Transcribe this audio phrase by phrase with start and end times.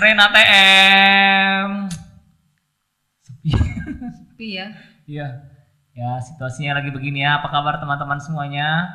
[0.00, 1.68] lagi di podcast Rena TM.
[3.20, 3.50] Sepi.
[4.16, 4.66] Sepi ya.
[5.04, 5.28] Iya.
[5.92, 7.40] Ya, situasinya lagi begini ya.
[7.42, 8.88] Apa kabar teman-teman semuanya?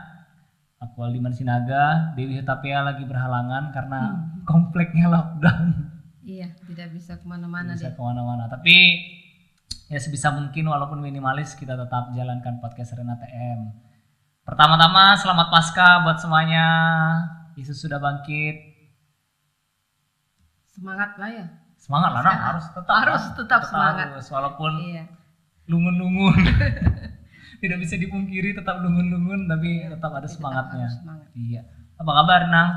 [0.82, 4.46] Aku Aldiman Sinaga, Dewi Hutapea lagi berhalangan karena Hmm.
[4.46, 5.94] kompleknya lockdown.
[6.26, 8.50] Iya, tidak bisa ke mana-mana bisa ke mana-mana.
[8.50, 8.98] Tapi
[9.94, 13.60] ya sebisa mungkin walaupun minimalis kita tetap jalankan podcast Rena TM.
[14.46, 16.66] Pertama-tama selamat Pasca buat semuanya.
[17.58, 18.75] Yesus sudah bangkit.
[20.76, 21.46] Semangat lah ya.
[21.76, 22.36] Semangat lah, Nak.
[22.38, 23.36] harus tetap Harus Nak.
[23.38, 24.08] tetap semangat.
[24.12, 25.04] harus, walaupun Iya.
[25.66, 26.36] lungun-lungun.
[27.62, 30.86] Tidak bisa dipungkiri tetap lungun-lungun tapi tetap ada Tetap semangatnya.
[30.86, 31.28] harus semangat.
[31.34, 31.62] Iya.
[31.96, 32.70] Apa kabar, Nang?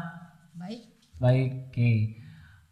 [0.54, 0.80] Baik.
[1.18, 1.90] Baik, oke.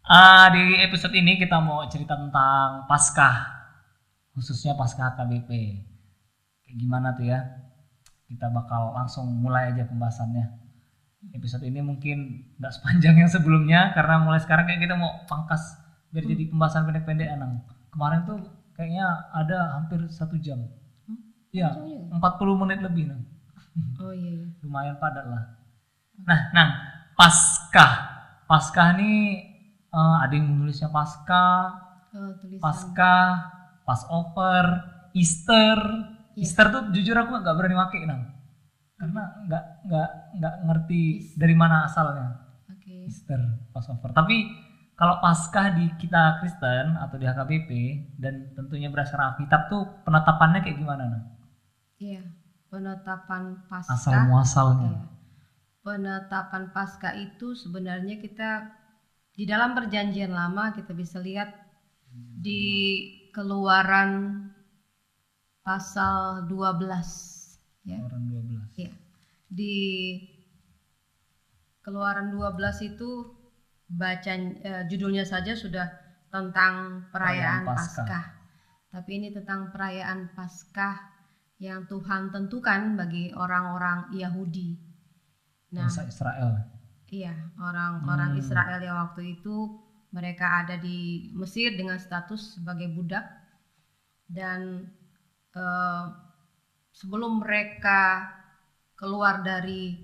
[0.01, 3.35] Ah, di episode ini kita mau cerita tentang Paskah,
[4.31, 5.51] khususnya Paskah KBP.
[6.63, 7.43] Kayak gimana tuh ya?
[8.23, 10.56] Kita bakal langsung mulai aja pembahasannya.
[11.33, 15.75] Episode ini mungkin nggak sepanjang yang sebelumnya karena mulai sekarang kayak kita mau pangkas
[16.13, 17.65] biar jadi pembahasan pendek-pendek Anang.
[17.89, 18.37] Kemarin tuh
[18.77, 20.61] kayaknya ada hampir satu jam.
[21.09, 21.17] Hmm?
[21.49, 23.21] Iya, Panjang 40 menit lebih Nang.
[23.97, 24.47] Oh iya, iya.
[24.63, 25.43] lumayan padat lah.
[26.21, 26.69] Nah, Nang,
[27.17, 27.91] Paskah.
[28.45, 29.41] Paskah ini
[29.89, 32.63] eh, ada yang menulisnya Paskah, Oh, tulisan.
[32.63, 33.29] Paskah,
[33.83, 34.65] Passover,
[35.11, 35.77] Easter.
[36.33, 36.45] Iya.
[36.45, 38.36] Easter tuh jujur aku nggak berani pakai Nang.
[38.97, 40.09] Karena nggak nggak
[40.41, 41.01] nggak ngerti
[41.37, 42.33] dari mana asalnya
[42.73, 43.05] Oke.
[43.05, 43.37] Easter,
[43.69, 44.09] Passover.
[44.09, 44.49] Tapi
[44.97, 47.69] kalau Paskah di kita Kristen atau di HKBP
[48.17, 51.23] dan tentunya berdasarkan Alkitab tuh penetapannya kayak gimana Nang?
[52.01, 52.25] Iya.
[52.67, 53.93] Penetapan pasca.
[53.93, 54.91] Asal muasalnya.
[54.91, 55.05] Iya.
[55.85, 58.73] Penetapan pasca itu sebenarnya kita
[59.37, 61.53] di dalam perjanjian lama kita bisa lihat
[62.41, 62.65] di
[63.29, 64.41] keluaran
[65.61, 67.36] pasal 12
[67.87, 67.97] ya.
[68.03, 68.75] Orang 12.
[68.75, 68.91] Iya.
[69.47, 69.75] Di
[71.79, 73.09] Keluaran 12 itu
[73.87, 75.87] baca eh, judulnya saja sudah
[76.27, 78.03] tentang perayaan Paskah.
[78.03, 78.25] Paskah.
[78.91, 81.15] Tapi ini tentang perayaan Paskah
[81.63, 84.75] yang Tuhan tentukan bagi orang-orang Yahudi.
[85.73, 86.51] Nah, Bangsa Israel.
[87.07, 88.41] iya, orang-orang Hmm.
[88.43, 89.55] Israel yang waktu itu
[90.11, 93.23] mereka ada di Mesir dengan status sebagai budak
[94.27, 94.91] dan
[95.55, 96.03] eh,
[96.97, 98.25] sebelum mereka
[98.97, 100.01] keluar dari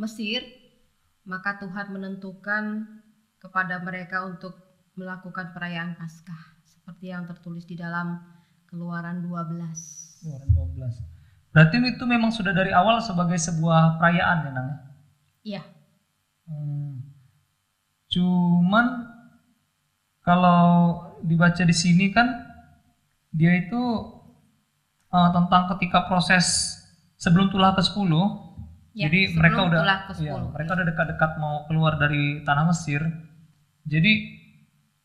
[0.00, 0.40] Mesir,
[1.28, 2.88] maka Tuhan menentukan
[3.36, 4.56] kepada mereka untuk
[4.96, 8.16] melakukan perayaan Paskah seperti yang tertulis di dalam
[8.64, 10.24] Keluaran 12.
[10.24, 11.52] Keluaran 12.
[11.52, 14.70] Berarti itu memang sudah dari awal sebagai sebuah perayaan ya Nang?
[15.44, 15.62] Iya,
[16.42, 16.98] Hmm.
[18.10, 18.86] Cuman
[20.26, 20.62] kalau
[21.22, 22.28] dibaca di sini kan
[23.32, 23.78] dia itu
[25.12, 26.76] eh, tentang ketika proses
[27.20, 28.12] sebelum tulah ke-10
[28.92, 30.76] Ya, jadi mereka udah tulah ke-10, iya, mereka iya.
[30.76, 33.00] udah dekat-dekat mau keluar dari tanah Mesir.
[33.88, 34.12] Jadi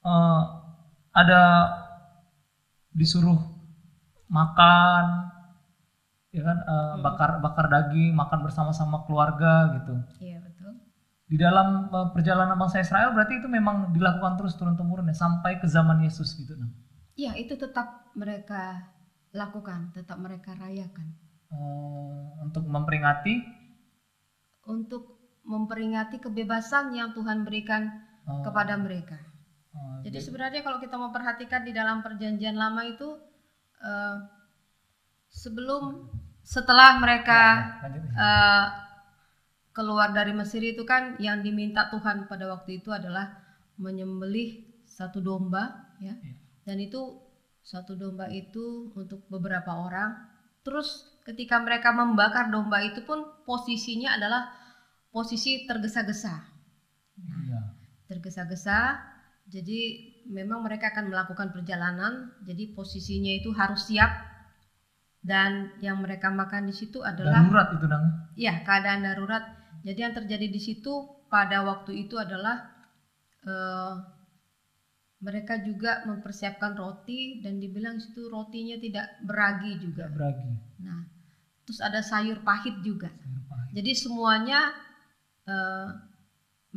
[0.03, 0.41] eh,
[1.15, 1.41] ada
[2.91, 3.39] disuruh
[4.27, 5.05] makan
[6.35, 6.99] ya kan eh, Hmm.
[6.99, 9.95] bakar bakar daging, makan bersama-sama keluarga gitu.
[10.19, 10.83] iya betul.
[11.31, 15.63] Di dalam eh, perjalanan bangsa Israel berarti itu memang dilakukan terus turun temurun ya sampai
[15.63, 16.67] ke zaman Yesus gitu nah.
[17.15, 18.83] Iya, itu tetap mereka
[19.33, 21.07] lakukan, tetap mereka rayakan
[21.47, 23.39] Eh, untuk memperingati
[24.67, 25.15] untuk
[25.47, 27.87] memperingati kebebasan yang Tuhan berikan
[28.27, 29.15] eh, kepada mereka.
[29.71, 33.15] eh, Jadi jadi- sebenarnya kalau kita memperhatikan di dalam perjanjian lama itu
[33.79, 34.15] eh,
[35.31, 36.11] sebelum
[36.43, 37.41] setelah mereka
[38.11, 38.65] eh,
[39.71, 43.29] keluar dari Mesir itu kan yang diminta Tuhan pada waktu itu adalah
[43.79, 46.11] menyembelih satu domba ya.
[46.17, 46.33] Iya.
[46.67, 47.23] Dan itu
[47.67, 50.15] satu domba itu untuk beberapa orang.
[50.63, 50.87] Terus
[51.27, 54.47] ketika mereka membakar domba itu pun posisinya adalah
[55.11, 56.35] posisi tergesa-gesa
[57.19, 57.59] Iya.
[58.07, 59.03] tergesa-gesa.
[59.47, 59.79] Jadi
[60.31, 62.31] memang mereka akan melakukan perjalanan.
[62.47, 64.11] Jadi posisinya itu harus siap.
[65.19, 68.03] Dan yang mereka makan di situ adalah Darurat itu nang.
[68.39, 69.43] ya keadaan darurat.
[69.83, 70.93] Jadi yang terjadi di situ
[71.27, 72.63] pada waktu itu adalah
[73.43, 73.93] eh,
[75.17, 80.05] mereka juga mempersiapkan roti dan dibilang di situ rotinya tidak beragi juga.
[80.05, 80.51] Tidak beragi.
[80.85, 81.01] Nah,
[81.65, 83.09] terus ada sayur pahit juga.
[83.09, 83.71] Sayur pahit.
[83.73, 84.69] Jadi semuanya
[85.49, 85.89] eh,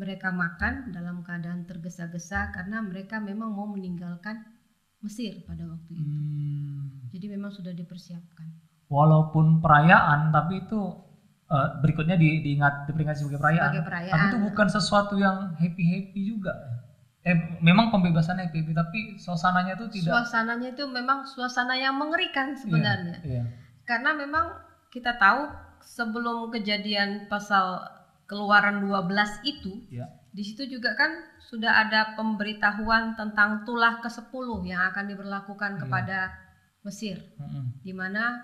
[0.01, 4.41] mereka makan dalam keadaan tergesa-gesa karena mereka memang mau meninggalkan
[5.01, 6.13] Mesir pada waktu itu.
[6.13, 7.09] Hmm.
[7.09, 8.49] Jadi memang sudah dipersiapkan.
[8.93, 10.81] Walaupun perayaan tapi itu
[11.49, 13.69] eh, berikutnya di, diingat diperingati sebagai perayaan.
[13.69, 14.13] Sebagai perayaan.
[14.17, 16.53] Tapi itu bukan sesuatu yang happy happy juga.
[17.21, 20.09] Eh memang pembebasan happy happy tapi suasananya tuh tidak.
[20.09, 23.21] Suasananya itu memang suasana yang mengerikan sebenarnya.
[23.21, 23.43] Iya.
[23.85, 24.57] Karena memang
[24.89, 25.45] kita tahu
[25.85, 27.85] sebelum kejadian pasal
[28.25, 30.07] Keluaran 12 itu Iya.
[30.31, 31.11] Di situ juga kan
[31.43, 35.81] sudah ada pemberitahuan tentang tulah ke-10 yang akan diberlakukan Iya.
[35.83, 36.19] kepada
[36.87, 37.83] Mesir Mm-mm.
[37.85, 38.39] di mana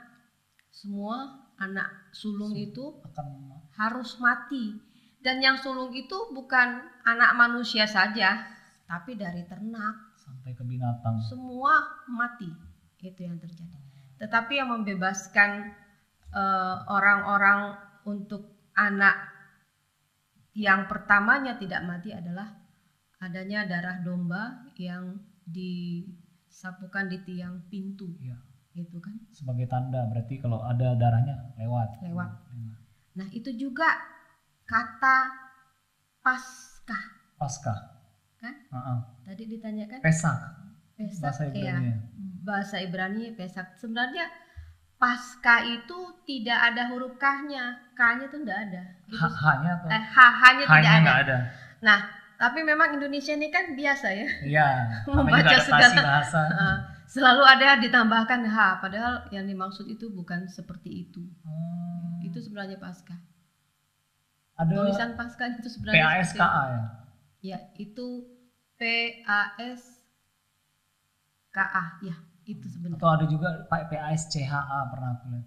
[0.68, 3.26] semua anak sulung itu akan
[3.78, 4.76] harus mati.
[5.22, 8.42] Dan yang sulung itu bukan anak manusia saja,
[8.86, 11.18] tapi dari ternak, sampai ke binatang.
[11.26, 12.48] semua mati.
[12.98, 13.76] Itu yang terjadi.
[14.16, 15.70] Tetapi yang membebaskan
[16.32, 19.14] eh, orang-orang untuk anak
[20.56, 22.48] yang pertamanya tidak mati adalah
[23.20, 28.36] adanya darah domba yang disapukan di tiang pintu Iya.
[28.72, 32.00] gitu kan Sebagai tanda berarti kalau ada darahnya lewat.
[32.04, 32.30] Lewat.
[32.52, 32.80] Lewat.
[33.16, 33.88] nah itu juga
[34.64, 35.32] kata
[36.20, 37.04] paskah
[37.36, 37.95] Paskah.
[38.46, 38.54] Kan?
[38.70, 38.98] Heeh.
[39.24, 40.38] tadi ditanyakan Pesak.
[40.94, 41.90] pesak Bahasa ya Ibrani.
[42.40, 44.24] bahasa Ibrani pesak sebenarnya
[44.96, 50.02] pasca itu tidak ada huruf k-nya k-nya tuh tidak ada itu Ha- Hanya atau eh,
[50.06, 51.38] h-nya tidak ada ada.
[51.78, 51.98] nah
[52.34, 54.68] tapi memang Indonesia ini kan biasa ya Iya.
[55.08, 56.40] Membaca segala- bahasa.
[56.56, 56.76] Eh,
[57.06, 62.18] selalu ada ditambahkan h padahal yang dimaksud itu bukan seperti itu Hmm.
[62.20, 63.14] itu sebenarnya pasca
[64.56, 66.82] ada tulisan pasca itu sebenarnya PASKA ya.
[67.44, 68.06] ya itu
[68.78, 68.82] P
[69.26, 69.82] A S
[71.54, 72.14] K A ya
[72.46, 74.60] itu sebenarnya Atau ada juga Pak PASCHA
[74.92, 75.46] pernah aku lihat.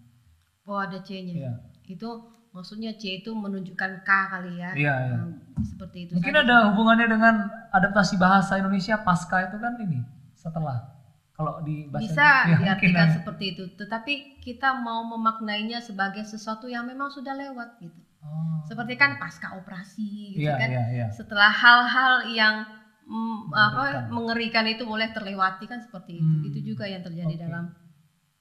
[0.70, 1.52] oh ada C-nya Iya.
[1.90, 2.10] itu
[2.54, 5.18] maksudnya C itu menunjukkan K kali ya Iya, iya.
[5.24, 7.36] Hmm, seperti itu Mungkin ada hubungannya dengan
[7.72, 10.00] adaptasi bahasa Indonesia pasca itu kan ini
[10.36, 10.78] setelah
[11.38, 13.16] kalau di bahasa bisa ya, diartikan ada.
[13.16, 18.60] seperti itu tetapi kita mau memaknainya sebagai sesuatu yang memang sudah lewat gitu Oh.
[18.68, 21.08] seperti kan pasca operasi gitu Iya, kan iya, iya.
[21.16, 22.56] setelah hal-hal yang
[23.50, 24.04] apa Mengerikan.
[24.14, 26.48] mengerikan itu boleh terlewati kan seperti itu Hmm.
[26.48, 27.42] itu juga yang terjadi Oke.
[27.42, 27.66] dalam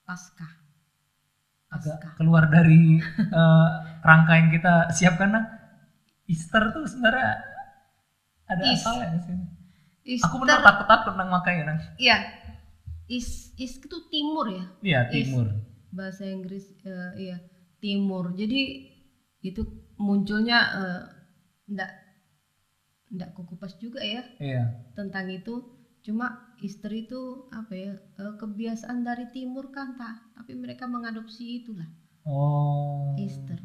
[0.04, 0.48] pasca
[1.68, 3.00] Agak pasca keluar dari
[3.40, 3.68] eh,
[4.00, 5.44] kerangka yang kita siapkan nah.
[6.24, 7.40] Easter tuh sebenarnya
[8.46, 8.80] ada Is.
[8.80, 9.44] asalnya di sini.
[10.04, 11.78] Easter, Aku benar takut-takut nang makanya nang.
[11.96, 12.16] iya
[13.08, 15.48] is is itu timur ya Iya, timur.
[15.88, 17.36] bahasa Inggris eh, iya
[17.80, 18.60] timur jadi
[19.40, 19.64] itu
[19.96, 20.68] munculnya
[21.66, 21.88] ndak
[23.14, 24.62] ndak kukupas juga ya Iya.
[24.98, 25.54] tentang itu
[26.06, 26.26] cuma
[26.66, 27.20] Easter itu
[27.60, 31.88] apa ya eh, kebiasaan dari timur kan tak tapi mereka mengadopsi itulah
[32.28, 33.16] Oh.
[33.18, 33.58] Easter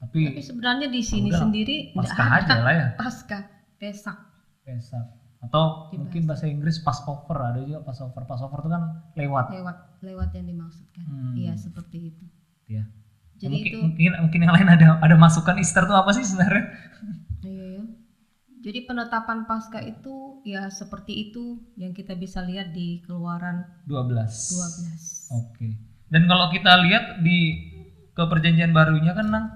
[0.00, 2.86] Tapi tapi sebenarnya di sini Udah, sendiri pasca aja ada lah ya.
[3.00, 3.38] pasca
[3.80, 4.18] pesak
[4.64, 5.04] Pesak.
[5.44, 8.22] Atau Di mungkin bahasa Inggris Passover ada juga Passover.
[8.24, 8.82] Passover itu kan
[9.16, 9.44] lewat.
[9.52, 11.36] lewat lewat yang dimaksudkan Hmm.
[11.36, 12.24] iya seperti itu
[12.64, 12.88] Ya.
[13.36, 16.64] jadi mungkin, itu mungkin mungkin yang lain ada ada masukan Easter tuh apa sih sebenarnya?
[17.44, 17.82] Iya ya.
[18.64, 24.16] Jadi penetapan pasca itu ya seperti itu yang kita bisa lihat di Keluaran 12.
[24.16, 25.36] 12.
[25.36, 25.68] Oke.
[26.08, 27.60] Dan kalau kita lihat di
[28.16, 29.46] ke perjanjian barunya kan Nang,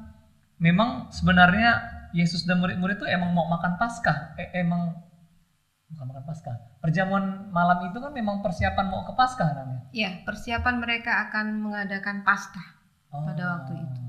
[0.60, 1.80] memang sebenarnya
[2.12, 4.36] Yesus dan murid-murid itu emang mau makan Paskah.
[4.36, 4.92] Eh, emang
[5.88, 6.56] bukan makan Paskah.
[6.84, 9.88] Perjamuan malam itu kan memang persiapan mau ke Paskah namanya.
[9.96, 12.76] Ya, persiapan mereka akan mengadakan pasca
[13.08, 13.24] Oh.
[13.24, 14.02] Pada waktu itu.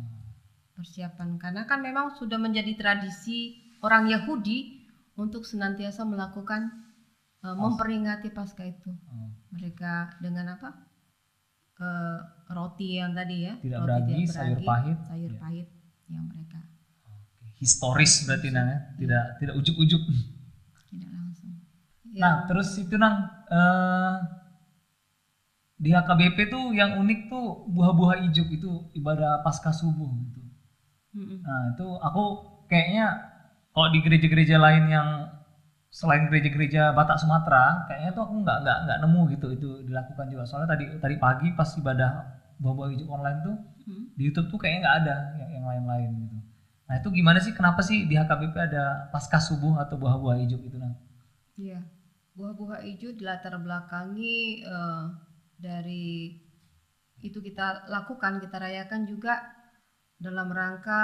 [0.76, 4.79] persiapan karena kan memang sudah menjadi tradisi orang Yahudi
[5.20, 6.72] untuk senantiasa melakukan
[7.44, 8.92] uh, memperingati pasca itu.
[9.12, 9.30] Oh.
[9.52, 10.70] Mereka dengan apa?
[11.80, 12.20] Eh,
[12.52, 14.98] roti yang tadi ya, Tidak roti beragi, sayur pahit.
[15.08, 15.40] sayur Ya.
[15.40, 15.68] pahit
[16.12, 16.60] yang mereka
[17.08, 17.56] Oke.
[17.56, 18.80] Historis berarti Nang ya.
[19.00, 20.04] Tidak tidak ujuk-ujuk.
[20.92, 21.56] tidak langsung.
[22.20, 23.16] Nah, Yang- terus itu nang
[23.48, 24.16] eh,
[25.80, 30.42] di HKBP tuh yang unik tuh buah-buah ijuk itu ibadah pasca subuh gitu.
[31.16, 31.40] Mm-mm.
[31.40, 32.24] Nah, itu aku
[32.68, 33.29] kayaknya
[33.80, 35.08] kalau di gereja-gereja lain yang
[35.90, 40.44] selain gereja-gereja Batak Sumatera, kayaknya tuh aku nggak nggak nggak nemu gitu itu dilakukan juga.
[40.50, 42.10] Soalnya tadi tadi pagi pas ibadah
[42.62, 43.56] buah-buah ijuk online tuh
[43.88, 44.10] Mm.
[44.18, 46.38] di YouTube tuh kayaknya nggak ada yang, yang lain-lain gitu.
[46.90, 47.54] Nah, itu gimana sih?
[47.56, 50.96] Kenapa sih di HKBP ada pasca subuh atau buah-buah ijuk itu nang?
[51.62, 51.80] Iya,
[52.38, 54.38] buah-buah hijau dilatar belakangi
[54.74, 55.04] eh,
[55.66, 56.34] dari
[57.28, 59.34] itu kita lakukan, kita rayakan juga
[60.26, 61.02] dalam rangka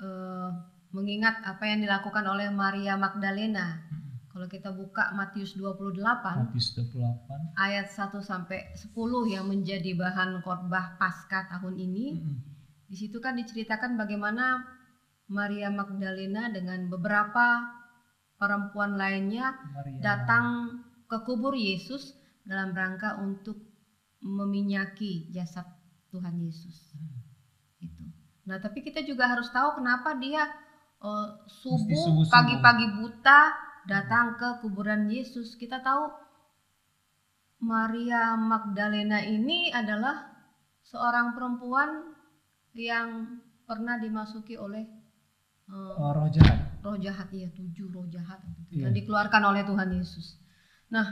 [0.00, 0.50] eh,
[0.90, 3.86] mengingat apa yang dilakukan oleh Maria Magdalena.
[4.30, 7.58] Kalau kita buka Matius 28 Matius 28.
[7.58, 8.94] ayat 1 sampai 10
[9.26, 12.36] yang menjadi bahan khotbah Paskah tahun ini, Mm-mm.
[12.86, 14.62] di situ kan diceritakan bagaimana
[15.30, 17.62] Maria Magdalena dengan beberapa
[18.38, 19.98] perempuan lainnya Maria.
[20.00, 20.46] datang
[21.10, 22.14] ke kubur Yesus
[22.46, 23.58] dalam rangka untuk
[24.22, 25.66] meminyaki jasad
[26.10, 26.94] Tuhan Yesus.
[26.94, 27.18] Hmm.
[27.82, 28.04] Itu.
[28.48, 30.48] Nah, tapi kita juga harus tahu kenapa dia
[31.00, 33.40] eh, subuh pagi-pagi buta
[33.88, 35.56] datang ke kuburan Yesus.
[35.56, 36.08] Kita tahu
[37.60, 40.32] Maria Magdalena ini adalah
[40.84, 42.16] seorang perempuan
[42.72, 44.84] yang pernah dimasuki oleh
[45.68, 46.58] eh, Oh, roh jahat.
[46.80, 48.40] roh jahat iya tujuh roh jahat.
[48.72, 48.88] Iya.
[48.88, 50.40] yang dikeluarkan oleh Tuhan Yesus.
[50.90, 51.06] Nah,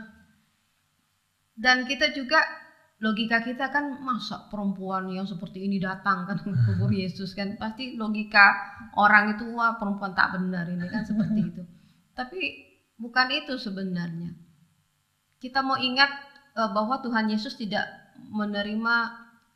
[1.58, 2.38] dan kita juga
[2.98, 7.94] logika kita kan masa perempuan yang seperti ini datang kan ke kubur Yesus kan pasti
[7.94, 8.58] logika
[8.98, 11.62] orang itu wah perempuan tak benar ini kan seperti itu.
[12.18, 12.40] Tapi
[12.98, 14.34] bukan itu sebenarnya.
[15.38, 16.10] Kita mau ingat
[16.58, 17.86] eh, bahwa Tuhan Yesus tidak
[18.18, 18.96] menerima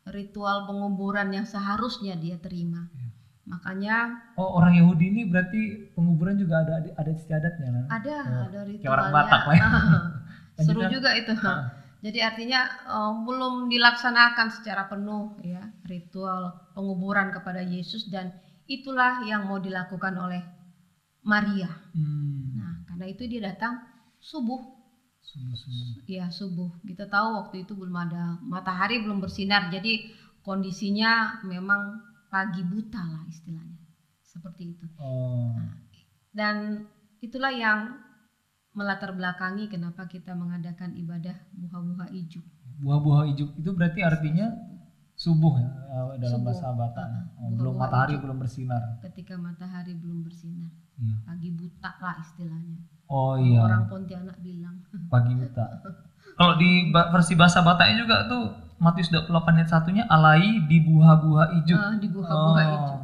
[0.07, 2.87] ritual penguburan yang seharusnya dia terima.
[2.95, 3.07] Iya.
[3.43, 3.95] Makanya
[4.39, 7.85] Oh orang Yahudi ini berarti penguburan juga ada ada istiadatnya kan?
[7.91, 8.95] ada Oh, ada kayak ritualnya.
[8.95, 9.67] orang Batak lah ya.
[10.65, 11.33] Seru juga itu.
[11.43, 11.82] Ah.
[12.03, 18.27] Jadi artinya eh, belum dilaksanakan secara penuh ya ritual penguburan kepada Yesus dan
[18.67, 20.41] itulah yang mau dilakukan oleh
[21.23, 21.71] Maria.
[21.95, 22.59] Hmm.
[22.59, 23.79] Nah, karena itu dia datang
[24.19, 24.59] subuh,
[25.23, 26.03] Sungguh-sungguh.
[26.07, 26.69] ya subuh.
[26.83, 30.03] Kita tahu waktu itu belum ada matahari belum bersinar, jadi
[30.43, 33.79] kondisinya memang pagi buta lah istilahnya,
[34.27, 34.85] seperti itu.
[34.99, 35.55] Oh.
[36.35, 36.83] Dan
[37.23, 37.95] itulah yang
[38.73, 42.41] melatar belakangi kenapa kita mengadakan ibadah buha-buha ijuk.
[42.75, 44.49] Buah-buah hijau itu berarti artinya
[45.13, 46.45] subuh ya eh, dalam Subuh.
[46.49, 47.05] bahasa Batak.
[47.05, 48.23] Oh, buah-buah belum matahari hijau.
[48.25, 48.81] belum bersinar.
[48.99, 51.15] Ketika matahari belum bersinar, Iya.
[51.23, 52.77] pagi buta lah istilahnya.
[53.07, 53.61] Oh iya.
[53.61, 54.81] Orang Pontianak bilang.
[55.13, 55.65] pagi buta.
[56.33, 58.43] Kalau di versi bahasa Bataknya juga tuh
[58.81, 61.77] Matius 28 ayat satunya alai di buah-buah ijuk.
[61.77, 62.73] Ah, di buha-buha Oh.
[62.73, 63.01] ijuk.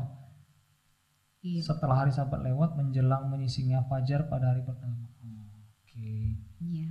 [1.39, 5.07] Iya, Setelah hari sabat lewat menjelang menyisingnya fajar pada hari pertama.
[5.99, 6.15] Oke.
[6.63, 6.89] iya.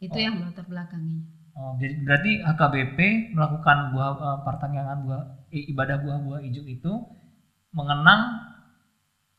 [0.00, 0.24] Itu Oh.
[0.24, 1.24] yang melatar belakanginya.
[1.54, 2.98] Oh, jadi berarti HKBP
[3.30, 5.22] melakukan buah eh, pertanyaan buah
[5.54, 6.92] ibadah buah-buah ijuk itu
[7.70, 8.20] mengenang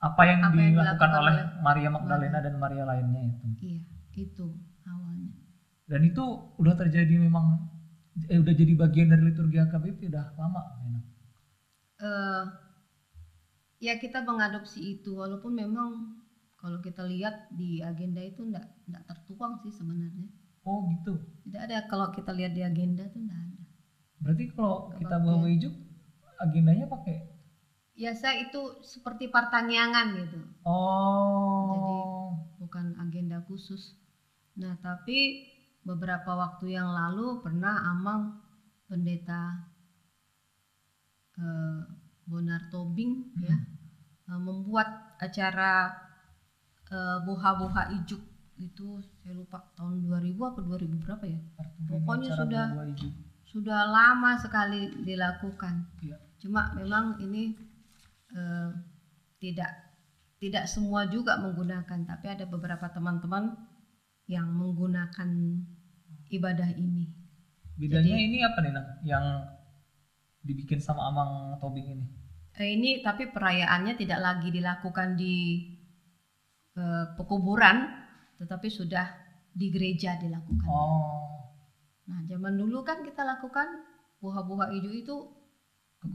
[0.08, 1.36] apa yang Apa yang dilakukan dilakukan oleh
[1.66, 3.46] Maria Magdalena dan Maria lainnya itu.
[3.60, 3.82] Iya,
[4.16, 4.48] itu
[4.88, 5.32] awalnya.
[5.92, 6.24] Dan itu
[6.62, 7.46] udah terjadi memang
[8.32, 10.62] eh udah jadi bagian dari liturgi HKBP udah lama.
[12.00, 12.44] Eh
[13.86, 15.90] ya kita mengadopsi itu walaupun memang
[16.66, 20.26] kalau kita lihat di agenda itu enggak enggak tertuang sih sebenarnya.
[20.66, 21.22] Oh gitu.
[21.46, 23.62] Tidak ada kalau kita lihat di agenda tuh enggak ada.
[24.18, 25.74] Berarti kalau Nggak kita buah-buah ijuk
[26.42, 27.18] agendanya pakai
[27.96, 32.34] Biasa itu seperti pertanyaan gitu, Oh.
[32.60, 33.96] bukan agenda khusus.
[34.60, 35.48] Nah, tapi
[35.86, 38.36] beberapa waktu yang lalu pernah Amang
[38.90, 39.56] pendeta
[41.40, 41.82] eh,
[42.28, 43.14] Bonar Tobing
[43.48, 43.56] ya
[44.28, 45.72] eh, membuat acara
[46.92, 48.22] eh, buha-buha ijuk
[48.56, 51.40] itu saya lupa tahun 2000 apa 2000 berapa ya?
[51.90, 52.68] Pokoknya sudah-.
[53.46, 55.88] Sudah lama sekali dilakukan.
[56.04, 56.18] Iya.
[56.40, 57.56] Cuma memang ini
[58.36, 58.70] eh,
[59.40, 59.72] tidak
[60.40, 63.56] tidak semua juga menggunakan, tapi ada beberapa teman-teman
[64.28, 65.30] yang menggunakan
[66.30, 67.08] ibadah ini.
[67.76, 68.88] Bedanya Jadi- ini apa nih, Nang?
[69.04, 69.26] Yang
[70.46, 72.06] dibikin sama Amang Tobing ini?
[72.56, 75.36] Eh, ini tapi perayaannya tidak lagi dilakukan di
[76.82, 77.78] eh, pekuburan,
[78.40, 79.06] tetapi sudah
[79.60, 80.72] di gereja dilakukan.
[80.72, 81.50] Oh,
[82.10, 83.68] Nah, zaman dulu kan kita lakukan
[84.22, 85.16] buah-buah hijau itu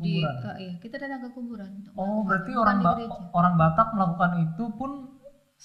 [0.03, 0.37] di kekuburan.
[0.47, 1.71] eh, iya, kita datang ke kuburan.
[1.79, 2.99] untuk Oh, berarti orang di ba-
[3.39, 4.91] orang Batak melakukan itu pun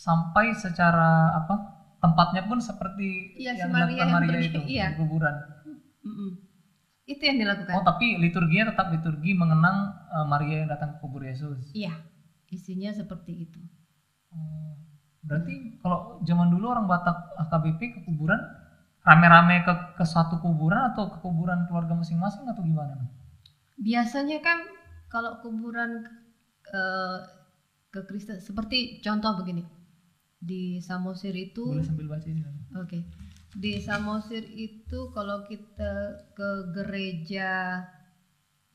[0.06, 1.10] sampai secara
[1.40, 1.56] apa?
[2.04, 3.10] Tempatnya pun seperti
[3.40, 4.88] Iya, yang Maria dilakukan yang Maria itu iya.
[4.90, 5.36] di kuburan.
[6.06, 6.30] Mm-mm.
[7.06, 7.76] Itu yang dilakukan.
[7.78, 9.78] Oh, tapi liturginya tetap liturgi mengenang
[10.16, 11.62] eh, Maria yang datang ke kubur Yesus.
[11.80, 11.94] Iya,
[12.56, 13.60] isinya seperti itu.
[14.32, 14.78] Oh,
[15.28, 18.40] berarti kalau zaman dulu orang Batak AKBP ke kuburan
[19.08, 22.96] rame-rame ke ke satu kuburan atau ke kuburan keluarga masing-masing atau gimana?
[23.88, 24.58] Biasanya kan
[25.14, 25.92] kalau kuburan
[26.80, 27.18] eh,
[27.94, 29.64] ke Kristen seperti contoh begini.
[30.50, 32.42] Di Samosir itu Boleh sambil baca ini.
[32.82, 33.00] Oke.
[33.64, 35.92] Di Samosir itu kalau kita
[36.38, 37.50] ke gereja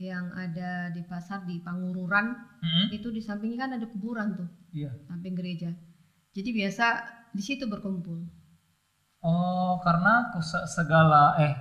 [0.00, 2.26] yang ada di pasar di Pangururan,
[2.64, 2.88] Mm-mm.
[2.96, 4.90] itu di sampingnya kan ada kuburan tuh, Iya.
[5.08, 5.70] samping gereja.
[6.30, 6.86] Jadi biasa
[7.34, 8.18] di situ berkumpul.
[9.20, 10.30] Oh, karena
[10.64, 11.52] segala eh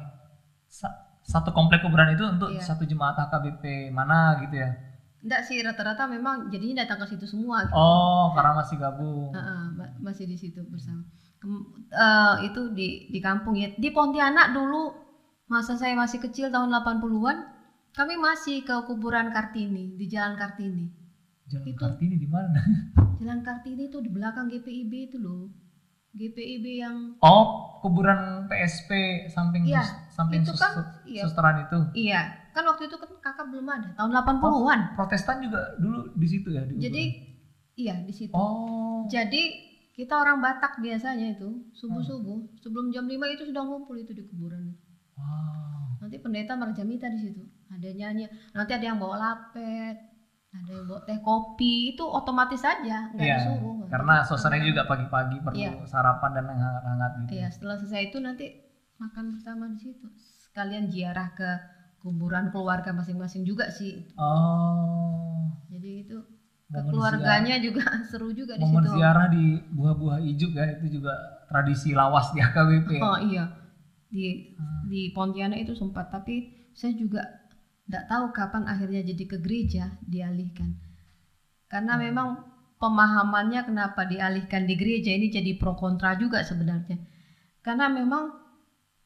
[0.70, 0.96] sa-
[1.26, 2.64] satu komplek kuburan itu untuk Iya.
[2.64, 4.70] satu jemaat AKBP mana gitu ya?
[5.20, 7.68] Enggak sih rata-rata memang jadinya datang ke situ semua.
[7.68, 7.76] gitu.
[7.76, 9.36] Oh, karena masih gabung.
[9.36, 11.04] Heeh, ma- masih di situ bersama.
[11.92, 13.68] Eh, itu di di kampung ya.
[13.76, 14.96] Di Pontianak dulu
[15.52, 17.38] masa saya masih kecil tahun 80-an,
[17.98, 20.88] kami masih ke kuburan Kartini di Jalan Kartini.
[21.50, 22.62] Jalan itu- Kartini di mana?
[23.18, 25.50] Jalan Kartini itu di belakang GPIB itu loh.
[26.12, 27.46] GPIB yang Oh,
[27.80, 28.90] kuburan PSP
[29.28, 31.22] samping Iya, samping itu sus- kan, iya.
[31.22, 31.78] susteran itu.
[31.96, 34.80] iya, kan waktu itu kan kakak belum ada, tahun 80-an.
[34.96, 37.30] Protestan juga dulu di situ ya di Jadi kuburan?
[37.76, 38.34] iya di situ.
[38.34, 39.06] Oh.
[39.06, 39.44] Jadi
[39.92, 44.74] kita orang Batak biasanya itu subuh-subuh sebelum jam 5 itu sudah ngumpul itu di kuburan.
[45.14, 46.00] Wow.
[46.00, 47.44] Nanti pendeta marjamita di situ.
[47.70, 50.09] Ada nyanyi, nanti ada yang bawa lapet.
[51.08, 55.72] Teh kopi itu otomatis saja nggak Iya, disuruh karena suasananya juga pagi-pagi perlu Iya.
[55.92, 57.32] sarapan dan yang hangat-hangat gitu.
[57.36, 58.46] Iya, setelah selesai itu nanti
[59.02, 60.06] makan bersama di situ.
[60.50, 61.50] Sekalian ziarah ke
[62.02, 63.94] kuburan keluarga masing-masing juga sih.
[64.18, 66.18] Oh, Jadi itu
[66.70, 68.94] ke keluarganya juga seru juga di momen situ.
[68.94, 71.14] ziarah di buah-buah ijuk ya itu juga
[71.50, 72.90] tradisi lawas di AKBP.
[73.02, 73.46] Oh iya.
[74.10, 74.26] Di
[74.58, 74.82] Hmm.
[74.90, 76.36] di Pontianak itu sempat tapi
[76.74, 77.22] saya juga
[77.86, 80.78] tidak tahu kapan akhirnya jadi ke gereja dialihkan.
[81.72, 82.02] Karena Hmm.
[82.06, 82.28] memang
[82.82, 86.98] pemahamannya kenapa dialihkan di gereja ini jadi pro kontra juga sebenarnya.
[87.66, 88.24] Karena memang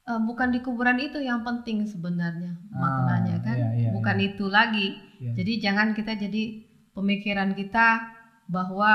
[0.10, 4.46] eh, bukan di kuburan itu yang penting sebenarnya Ah, maknanya kan, iya, iya, bukan itu
[4.58, 4.88] lagi.
[5.20, 5.34] Iya.
[5.38, 6.44] Jadi jangan kita jadi
[6.96, 7.88] pemikiran kita
[8.56, 8.92] bahwa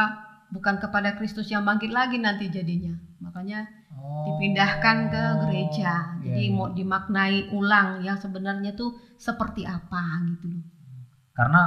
[0.55, 2.95] bukan kepada Kristus yang bangkit lagi nanti jadinya.
[3.25, 3.59] Makanya
[3.91, 5.91] Oh, dipindahkan ke gereja.
[6.23, 6.57] iya, Jadi iya.
[6.57, 10.65] mau dimaknai ulang yang sebenarnya tuh seperti apa gitu loh.
[11.37, 11.63] karena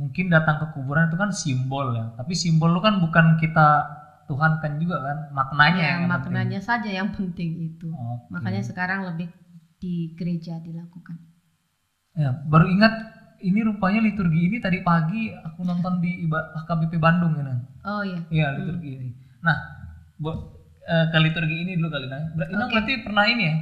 [0.00, 3.68] mungkin datang ke kuburan itu kan simbol ya, tapi simbol itu kan bukan kita
[4.30, 6.10] Tuhan kan juga kan maknanya Ya, yang penting.
[6.12, 7.88] maknanya saja yang penting itu.
[7.90, 8.30] Oke.
[8.34, 9.28] Makanya sekarang lebih
[9.82, 11.16] di gereja dilakukan.
[12.14, 12.92] Ya, baru ingat
[13.40, 17.54] ini rupanya liturgi ini tadi pagi aku nonton di HKBP Bandung ini.
[17.82, 18.20] Oh iya.
[18.28, 19.08] Iya liturgi ini.
[19.46, 19.56] Nah,
[20.20, 20.30] bu,
[20.84, 22.22] eh, ke liturgi ini dulu kali nah.
[22.36, 22.70] Ber- Oke.
[22.70, 23.56] berarti pernah ini ya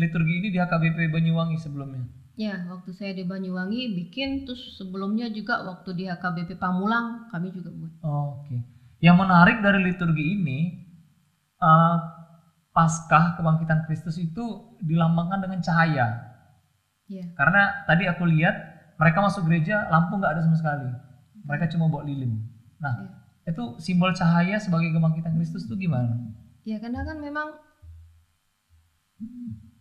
[0.00, 2.02] liturgi ini di HKBP Banyuwangi sebelumnya.
[2.40, 7.68] Ya, waktu saya di Banyuwangi bikin terus sebelumnya juga waktu di HKBP Pamulang kami juga
[7.68, 7.92] buat.
[8.00, 8.64] Oh, Oke.
[9.04, 10.58] Yang menarik dari liturgi ini
[11.60, 11.96] eh,
[12.72, 16.06] Paskah kebangkitan Kristus itu dilambangkan dengan cahaya.
[17.12, 17.28] Ya.
[17.36, 18.56] Karena tadi aku lihat
[18.96, 20.88] mereka masuk gereja lampu nggak ada sama sekali.
[21.44, 22.40] Mereka cuma bawa lilin.
[22.80, 26.16] Nah, itu simbol cahaya sebagai kebangkitan Kristus itu gimana?
[26.64, 27.52] Ya, karena kan memang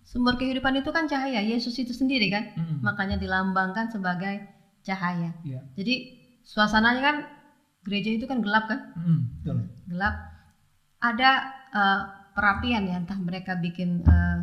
[0.09, 2.43] sumber kehidupan itu kan cahaya, Yesus itu sendiri kan.
[2.57, 2.81] Mm-mm.
[2.81, 4.41] Makanya dilambangkan sebagai
[4.81, 5.37] cahaya.
[5.45, 5.61] Iya.
[5.77, 7.15] Jadi suasananya kan
[7.85, 8.79] gereja itu kan gelap kan?
[8.97, 9.57] Mm-mm, betul.
[9.85, 10.15] Gelap.
[10.99, 11.31] Ada
[11.71, 12.01] eh,
[12.33, 14.37] perapian ya, entah mereka bikin eh,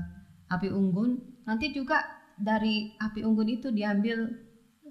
[0.55, 1.99] api unggun, nanti juga
[2.39, 4.31] dari api unggun itu diambil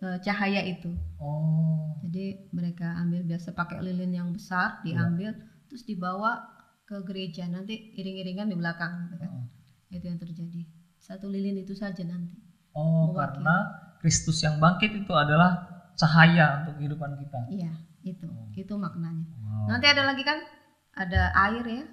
[0.04, 0.92] eh, cahaya itu.
[1.24, 1.96] Oh.
[2.04, 5.34] Jadi mereka ambil biasa pakai lilin yang besar, diambil
[5.72, 6.44] terus dibawa
[6.86, 7.48] ke gereja.
[7.50, 9.32] Nanti iring-iringan di belakang gitu kan.
[9.32, 9.55] Oh.
[9.96, 10.62] Itu yang terjadi.
[11.00, 12.36] Satu lilin itu saja nanti.
[12.76, 13.16] Oh, Mewakili.
[13.16, 13.56] karena
[14.04, 15.64] Kristus yang bangkit itu adalah
[15.96, 17.40] cahaya untuk kehidupan kita.
[17.48, 17.72] Iya,
[18.04, 18.28] itu.
[18.54, 19.24] Itu maknanya.
[19.40, 19.72] Wow.
[19.72, 20.44] Nanti ada lagi kan
[20.92, 21.84] ada air ya.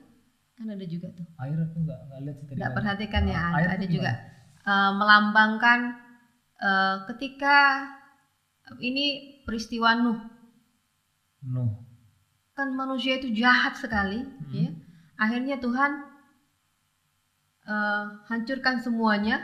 [0.59, 1.27] Kan ada juga tuh.
[1.38, 2.57] Air aku nggak nggak lihat sih tadi.
[2.59, 2.77] Nggak kan.
[2.83, 4.11] perhatikan ya, ada, air ada juga
[4.62, 5.81] eh, melambangkan
[6.59, 7.57] eh, ketika
[8.79, 9.07] ini
[9.43, 10.19] peristiwa Nuh
[11.43, 11.71] Nuh.
[12.55, 14.55] kan manusia itu jahat sekali Hmm.
[14.55, 14.71] ya
[15.19, 15.91] akhirnya Tuhan
[17.64, 19.40] eh, hancurkan semuanya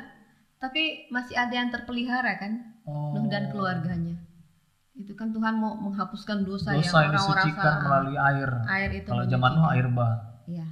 [0.58, 2.52] tapi masih ada yang terpelihara kan
[2.88, 3.12] Oh.
[3.12, 4.16] Nuh dan keluarganya
[4.96, 8.50] itu kan Tuhan mau menghapuskan dosa, Dosa yang orang-orang melalui air.
[8.66, 10.14] air itu Kalau zaman Nuh air bah.
[10.48, 10.66] Iya.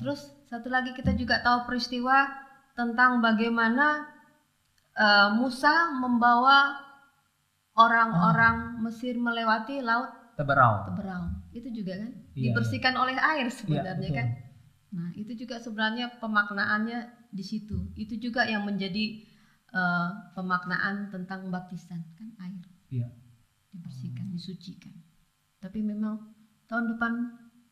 [0.00, 2.26] Terus satu lagi kita juga tahu peristiwa
[2.74, 4.08] tentang bagaimana
[4.96, 6.80] eh, Musa membawa
[7.76, 10.88] orang-orang Mesir melewati laut Teberau.
[10.88, 11.22] Teberau.
[11.52, 14.16] Itu juga kan Iya, dibersihkan oleh air Iya, sebenarnya betul.
[14.16, 14.28] kan.
[14.90, 17.86] Nah, itu juga sebenarnya pemaknaannya di situ.
[17.94, 19.14] Itu juga yang menjadi
[19.70, 23.06] eh, pemaknaan tentang baptisan kan air Iya.
[23.70, 24.94] dibersihkan, disucikan.
[25.62, 26.18] Tapi memang
[26.66, 27.12] tahun depan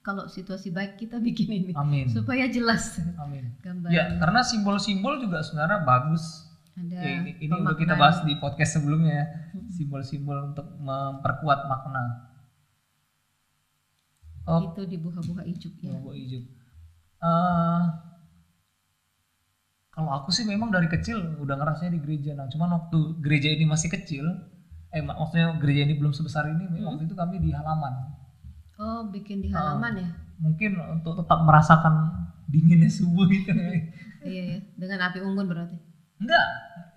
[0.06, 2.06] kalau situasi baik kita bikin ini Amin.
[2.06, 3.50] supaya jelas Amin.
[3.66, 6.46] gambar Ya, karena simbol-simbol juga sebenarnya bagus.
[6.78, 9.26] ada Ya, ini ini udah kita bahas di podcast sebelumnya ya.
[9.74, 12.22] Simbol-simbol untuk memperkuat makna.
[14.48, 15.92] Oh, itu di buah-buah ijuk ya.
[15.98, 16.44] Bawa ijuk.
[17.22, 17.82] Eh,
[19.94, 22.30] kalau aku sih memang dari kecil udah ngerasanya di gereja.
[22.38, 24.24] Nah, cuman waktu gereja ini masih kecil,
[24.94, 26.86] eh mak- maksudnya gereja ini belum sebesar ini, Hmm.
[26.88, 27.94] waktu itu kami di halaman.
[28.78, 30.08] Oh, bikin di halaman ya.
[30.38, 32.14] Mungkin untuk tetap merasakan
[32.46, 33.50] dinginnya subuh gitu.
[34.28, 35.76] Iya ya, dengan api unggun berarti.
[36.18, 36.46] Enggak,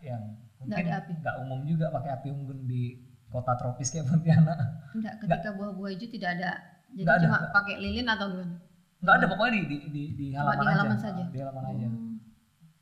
[0.01, 0.21] yang
[0.57, 1.13] mungkin Nggak ada api.
[1.21, 2.81] nggak umum juga pakai api unggun di
[3.29, 4.57] kota tropis kayak Pontianak.
[4.95, 6.51] Enggak, ketika buah-buah hijau tidak ada.
[6.91, 7.51] Jadi Nggak ada, cuma nggak.
[7.55, 8.55] pakai lilin atau gimana?
[9.01, 11.01] Enggak ada pokoknya di di di, di halaman, di halaman aja.
[11.01, 11.23] saja.
[11.25, 11.87] Di halaman aja.
[11.87, 12.13] Oh,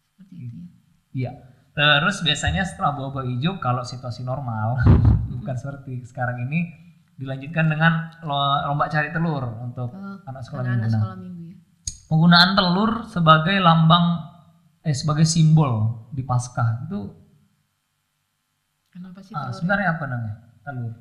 [0.10, 0.68] seperti itu ya.
[1.10, 1.32] Iya.
[1.72, 4.76] Terus biasanya setelah buah-buah hijau kalau situasi normal
[5.32, 6.68] bukan seperti sekarang ini
[7.16, 10.82] dilanjutkan dengan lo- lomba cari telur untuk Oh, anak sekolah minggu.
[10.82, 11.58] Nah, sekolah minggu ya.
[12.06, 14.06] Penggunaan telur sebagai lambang
[14.82, 15.72] eh sebagai simbol
[16.10, 17.00] di Paskah itu
[18.90, 19.56] Kenapa sih ah, telur?
[19.56, 20.36] sebenarnya apa namanya?
[20.60, 20.94] Telur.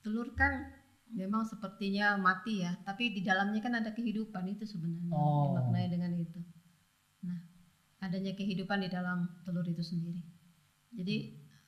[0.00, 0.71] Telur kan
[1.12, 5.12] memang sepertinya mati ya, tapi di dalamnya kan ada kehidupan itu sebenarnya.
[5.12, 5.52] Oh.
[5.52, 6.40] Dimaknai dengan itu.
[7.24, 7.38] Nah,
[8.00, 10.24] adanya kehidupan di dalam telur itu sendiri.
[10.92, 11.16] Jadi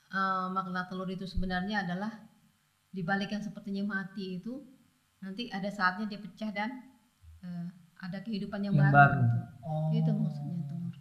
[0.09, 2.11] eh, makna telur itu sebenarnya adalah
[2.89, 4.63] di balik yang sepertinya mati itu
[5.19, 6.69] nanti ada saatnya dia pecah dan
[7.45, 7.65] eh,
[8.01, 9.21] ada kehidupan yang, Yang baru, baru.
[9.21, 9.39] gitu.
[9.65, 9.89] Oh.
[9.93, 10.93] Itu maksudnya telur.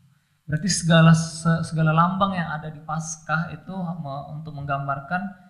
[0.44, 3.72] Berarti segala se- segala lambang yang ada di Paskah itu
[4.33, 5.43] untuk menggambarkan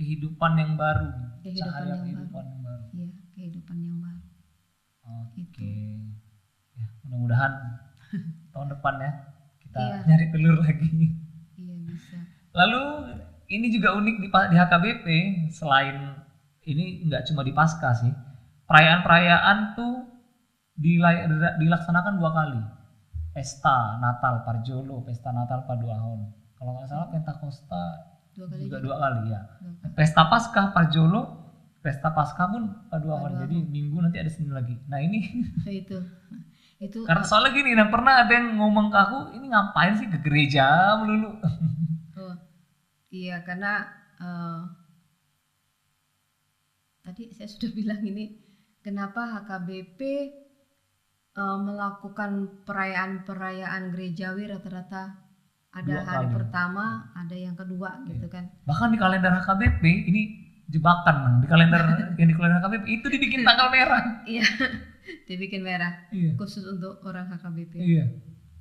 [0.00, 1.12] kehidupan yang baru,
[1.44, 2.84] Kehidupan cahaya yang kehidupan yang baru.
[2.96, 4.22] Iya, kehidupan yang baru.
[5.28, 5.76] Oke.
[6.72, 7.52] Ya, mudah-mudahan
[8.56, 9.12] tahun depan ya
[9.60, 9.96] kita Iya.
[10.08, 10.88] nyari telur lagi.
[11.60, 12.16] Iya bisa.
[12.56, 12.82] Lalu
[13.52, 15.06] ini juga unik di, di HKBP
[15.52, 16.16] selain
[16.64, 18.12] ini nggak cuma di Paskah sih.
[18.64, 20.08] Perayaan-perayaan tuh
[20.72, 21.28] dilay-
[21.60, 22.62] dilaksanakan dua kali.
[23.36, 26.24] Pesta Natal Parjolo, Pesta Natal Paduahon.
[26.56, 28.09] Kalau nggak salah Pentakosta
[28.40, 28.84] Dua kali juga juga.
[28.88, 29.40] dua kali ya.
[29.60, 29.92] Dua kali.
[30.00, 31.22] Pesta Paskah Parjolo,
[31.84, 32.88] Pesta Paskah pun Paduahon.
[32.88, 33.32] Paduahon.
[33.44, 34.80] Jadi minggu nanti ada sini lagi.
[34.88, 35.20] Nah ini
[35.68, 35.98] Nah, itu.
[36.80, 40.18] Itu karena soalnya gini, nah pernah ada yang ngomong ke aku, ini ngapain sih ke
[40.24, 41.36] gereja melulu?
[42.20, 42.36] Oh,
[43.08, 43.88] iya karena
[44.20, 44.60] eh,
[47.00, 48.24] tadi saya sudah bilang ini
[48.84, 50.00] kenapa HKBP
[51.36, 55.29] eh, melakukan perayaan-perayaan gerejawi rata-rata
[55.70, 56.34] ada Dua hari kali.
[56.34, 58.50] pertama, ada yang kedua gitu kan.
[58.64, 60.22] Bahkan di kalender HKBP ini
[60.66, 61.36] jebakan, Nang.
[61.38, 61.78] di kalender
[62.18, 64.02] yang di kalender HKBP itu dibikin tanggal merah.
[64.24, 64.42] Iya,
[65.28, 66.34] dibikin merah Iya.
[66.34, 67.72] khusus untuk orang HKBP.
[67.76, 68.04] Iya.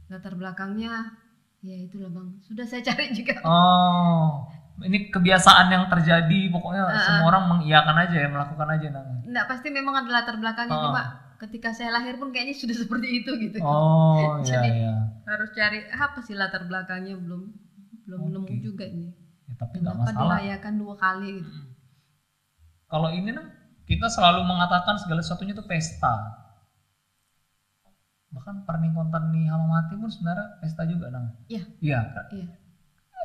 [0.08, 1.18] Latar belakangnya
[1.60, 2.38] ya itulah Bang.
[2.40, 3.42] Sudah saya cari juga.
[3.42, 4.46] Oh,
[4.80, 9.26] ini kebiasaan yang terjadi, pokoknya Ah, semua orang mengiyakan aja ya, melakukan aja, Nang.
[9.26, 11.04] Enggak pasti memang ada latar belakangnya cuma
[11.40, 13.58] ketika saya lahir pun kayaknya sudah seperti itu gitu.
[13.60, 14.94] Oh, iya, Jadi- iya.
[15.24, 17.48] harus cari apa sih latar belakangnya belum
[18.04, 18.32] belum Oke.
[18.34, 19.14] nemu juga ini
[19.46, 20.38] Ya, tapi nggak masalah.
[20.38, 21.52] dirayakan dua kali gitu
[22.86, 23.50] Kalau ini Nang,
[23.84, 26.14] kita selalu mengatakan segala sesuatunya itu pesta.
[28.30, 31.34] Bahkan pernikahan nih hama mati pun sebenarnya pesta juga, Nang.
[31.46, 31.66] Iya.
[31.80, 32.00] Iya.
[32.32, 32.48] Iya.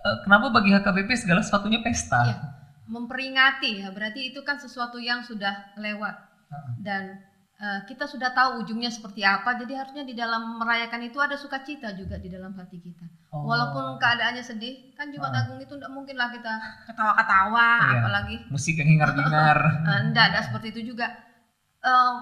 [0.02, 2.20] Eh, Kenapa bagi HKBP segala sesuatunya pesta?
[2.24, 2.38] Iya.
[2.84, 6.20] memperingati ya berarti itu kan sesuatu yang sudah lewat
[6.78, 7.16] dan
[7.82, 12.16] kita sudah tahu ujungnya seperti apa jadi harusnya di dalam merayakan itu ada sukacita juga
[12.16, 13.44] di dalam hati kita Oh.
[13.44, 15.42] walaupun keadaannya sedih kan Jumat Ah.
[15.42, 16.52] Agung itu tidak mungkin lah kita
[16.86, 17.98] ketawa-ketawa Iya.
[17.98, 19.58] apalagi musik yang hingar-bingar.
[19.90, 21.10] Eh, enggak ada seperti itu juga.
[21.80, 22.12] Eh,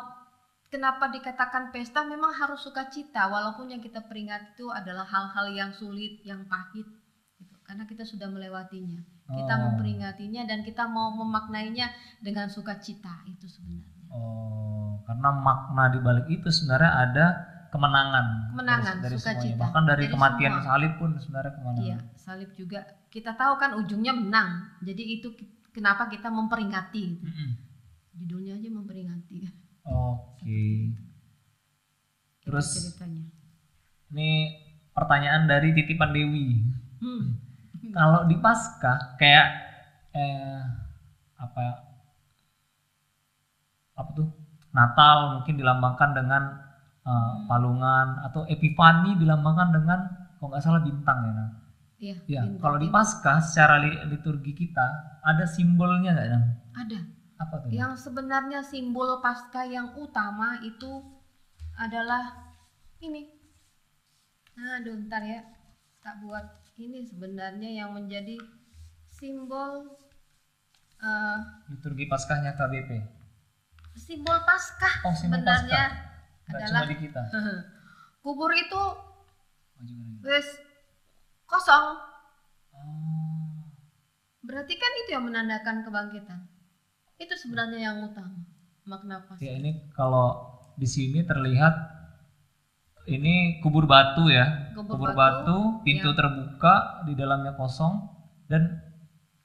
[0.69, 6.25] kenapa dikatakan pesta memang harus sukacita walaupun yang kita peringat itu adalah hal-hal yang sulit,
[6.25, 6.89] yang pahit
[7.37, 7.55] gitu.
[7.61, 9.05] Karena kita sudah melewatinya.
[9.29, 9.61] Kita Oh.
[9.69, 13.92] memperingatinya dan kita mau memaknainya dengan sukacita itu sebenarnya.
[14.13, 17.27] Oh, karena makna di balik itu sebenarnya ada
[17.69, 18.53] kemenangan.
[18.53, 19.41] Kemenangan, dari, dari sukacita.
[19.41, 19.61] semuanya.
[19.65, 20.67] Bahkan dari Dari kematian semua.
[20.67, 21.83] salib pun sebenarnya kemenangan.
[21.83, 24.49] Iya, salib juga kita tahu kan ujungnya menang.
[24.81, 25.29] Jadi itu
[25.71, 27.03] kenapa kita memperingati.
[27.11, 27.25] gitu.
[27.25, 27.51] Mm-mm.
[28.13, 29.37] Judulnya aja memperingati.
[29.83, 30.63] Oke.
[30.93, 33.25] Itu Terus ceritanya.
[34.13, 34.31] ini
[34.93, 36.61] pertanyaan dari titipan Dewi.
[37.01, 37.41] Hmm.
[37.97, 39.47] Kalau di Paskah kayak
[40.13, 40.61] eh
[41.35, 41.92] apa
[44.03, 44.29] apa tuh
[44.73, 46.43] Natal mungkin dilambangkan dengan
[47.03, 47.51] Hmm.
[47.51, 49.99] palungan atau Epifani dilambangkan dengan
[50.39, 51.33] kalau nggak salah bintang ya.
[51.35, 51.51] Nah.
[51.99, 54.87] Iya, Ya, kalau di Paskah secara li- liturgi kita
[55.19, 56.45] ada simbolnya nggak Nang?
[56.79, 56.99] ada.
[57.39, 57.75] Apa tuh?
[57.75, 61.03] Yang sebenarnya simbol pasca yang utama itu
[61.75, 62.55] adalah
[62.99, 63.27] ini.
[64.55, 65.43] Nah, aduh, ntar ya.
[65.99, 66.47] Tak buat
[66.79, 68.39] ini sebenarnya yang menjadi
[69.11, 69.99] simbol
[71.03, 72.91] eh, liturgi Paskahnya KBP.
[73.95, 75.83] Simbol Paskah Oh, simbol sebenarnya
[76.45, 77.21] Nggak adalah cuma di kita.
[78.25, 78.83] kubur itu
[79.75, 80.47] Oh, wes
[81.45, 81.99] kosong.
[82.73, 83.67] Oh.
[84.41, 86.41] Berarti kan itu yang menandakan kebangkitan.
[87.17, 88.47] Itu sebenarnya yang utama
[88.83, 89.39] makna Paskah.
[89.41, 90.39] Ya ini kalau
[90.75, 91.75] di sini terlihat
[93.05, 94.71] ini kubur batu ya.
[94.73, 96.75] Kubur Kubur, batu, batu, pintu yang- terbuka,
[97.05, 97.95] di dalamnya kosong
[98.47, 98.79] dan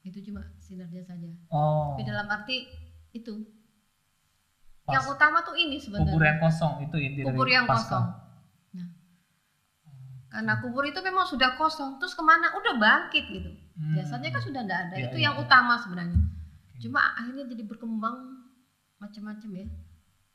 [0.02, 1.28] Itu cuma sinarnya saja.
[1.50, 2.64] oh Tapi dalam arti
[3.12, 3.34] itu
[4.88, 8.06] pas- yang utama tuh ini kubur sebenarnya yang kosong itu inti kubur dari yang kosong.
[8.72, 8.88] Nah,
[10.32, 12.56] karena kubur itu memang sudah kosong, terus ke mana?
[12.56, 13.52] Udah bangkit gitu.
[13.76, 14.00] Hmm.
[14.00, 14.96] Biasanya kan sudah tidak ada.
[14.96, 15.44] Iya, itu iya, yang iya.
[15.44, 16.20] utama sebenarnya.
[16.80, 18.18] Cuma akhirnya jadi berkembang
[19.04, 19.68] macam-macam ya.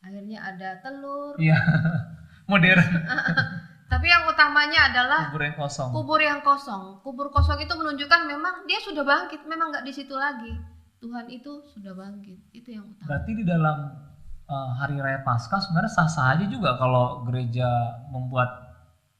[0.05, 1.35] Akhirnya ada telur.
[1.41, 1.57] Iya.
[2.51, 2.83] Modern.
[3.93, 5.88] Tapi yang utamanya adalah kubur yang kosong.
[5.93, 6.83] kubur yang kosong.
[7.05, 10.53] Kubur kosong itu menunjukkan memang dia sudah bangkit, memang nggak di situ lagi.
[11.03, 12.41] Tuhan itu sudah bangkit.
[12.57, 13.07] Itu yang utama.
[13.11, 13.77] Berarti di dalam
[14.53, 17.65] uh, hari raya Paskah sebenarnya sah-sah aja juga kalau gereja
[18.07, 18.69] membuat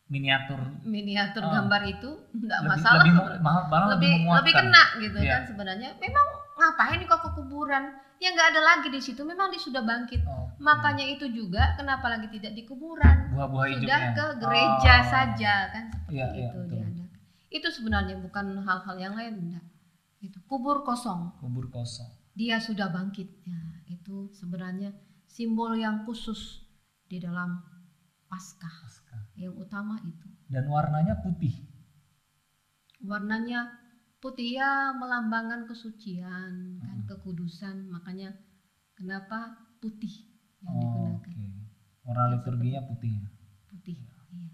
[0.07, 1.53] miniatur Miniatur Ah.
[1.59, 3.01] gambar itu nggak masalah.
[3.01, 5.33] lebih mahal malah lebih, lebih lebih kena gitu Iya.
[5.33, 7.85] kan sebenarnya memang ngapain kok ke kuburan
[8.19, 12.07] ya nggak ada lagi di situ memang dia sudah bangkit Oh, makanya itu juga kenapa
[12.07, 14.13] lagi tidak di kuburan buah-buah sudah hijaunya.
[14.13, 15.09] ke gereja Oh.
[15.09, 16.77] saja kan seperti Iya, iya, itu betul.
[16.77, 17.09] diadakan
[17.51, 19.65] itu sebenarnya bukan hal-hal yang lain enggak
[20.21, 22.07] itu kubur kosong kubur kosong.
[22.33, 23.29] dia sudah bangkit.
[23.43, 23.59] Ya,
[23.91, 24.93] itu sebenarnya
[25.33, 26.61] simbol yang khusus
[27.09, 27.57] di dalam
[28.29, 28.69] Paskah.
[28.85, 29.23] Paskah.
[29.37, 30.29] Yang utama itu.
[30.49, 31.53] Dan warnanya putih.
[33.03, 33.73] Warnanya
[34.21, 37.09] putih ya melambangkan kesucian, kan Hmm.
[37.09, 37.89] kekudusan.
[37.89, 38.37] Makanya
[38.95, 40.13] kenapa putih
[40.61, 41.33] yang Oh, digunakan?
[42.05, 43.17] Warna liturginya putih.
[43.69, 43.99] Putih.
[44.33, 44.49] Iya.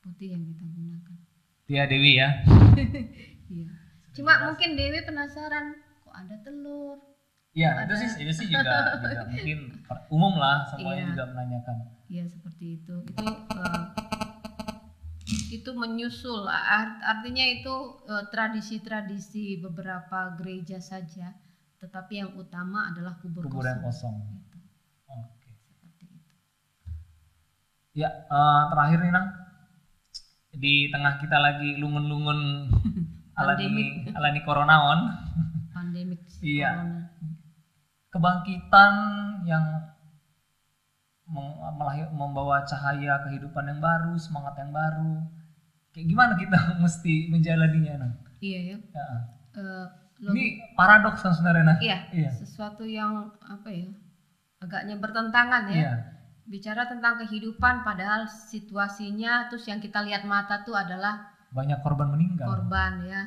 [0.00, 1.16] Putih yang kita gunakan.
[1.64, 2.28] Tia Dewi ya.
[3.52, 3.68] Iya.
[4.16, 6.96] Cuma mungkin Dewi penasaran kok ada telur.
[7.52, 9.58] Iya, itu sih itu sih juga juga mungkin
[10.08, 11.10] umum lah semuanya Iya.
[11.12, 11.76] juga menanyakan.
[12.08, 12.94] Iya seperti itu.
[13.04, 13.24] Itu
[13.60, 13.84] eh,
[15.52, 17.74] itu menyusul Art- artinya itu
[18.08, 21.36] eh, tradisi-tradisi beberapa gereja saja,
[21.76, 24.16] tetapi yang utama adalah kubur Kuburan kosong.
[24.16, 24.16] kosong.
[24.32, 24.58] Gitu,
[25.12, 25.50] Oke.
[25.68, 26.32] seperti itu.
[27.92, 29.28] Ya, eh, terakhir nih Nang.
[30.52, 32.68] Di tengah kita lagi lungun-lungun
[33.40, 33.68] alani
[34.12, 35.00] alani coronaon,
[35.72, 36.80] Pandemik Iya.
[36.80, 37.11] corona.
[38.12, 38.92] Kebangkitan
[39.42, 39.64] yang
[42.12, 45.24] membawa cahaya kehidupan yang baru, semangat yang baru.
[45.92, 48.12] Kayak gimana kita mesti menjalaninya, Nang?
[48.40, 48.78] Iya ya.
[48.92, 49.06] Ya.
[49.56, 49.86] Eh,
[50.22, 50.44] Ini
[50.78, 51.78] paradoks kan sebenarnya, Nang.
[51.82, 52.30] iya, Iya.
[52.30, 53.88] sesuatu yang apa ya?
[54.62, 55.74] Agaknya bertentangan ya.
[55.74, 55.92] Iya.
[56.42, 62.46] Bicara tentang kehidupan padahal situasinya terus yang kita lihat mata tuh adalah Banyak korban meninggal.
[62.48, 63.22] korban ya